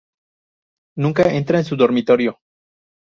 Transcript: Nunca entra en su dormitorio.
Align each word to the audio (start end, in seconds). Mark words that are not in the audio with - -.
Nunca 0.97 1.31
entra 1.31 1.59
en 1.59 1.65
su 1.65 1.75
dormitorio. 1.77 2.39